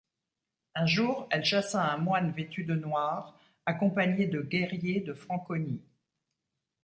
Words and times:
Un 0.73 0.87
jour, 0.87 1.27
elle 1.29 1.45
chassa 1.45 1.87
un 1.93 1.97
moine 1.99 2.31
vêtu 2.31 2.63
de 2.63 2.73
noir, 2.75 3.37
accompagnée 3.67 4.25
de 4.25 4.41
guerriers 4.41 5.01
de 5.01 5.13
Franconie. 5.13 5.83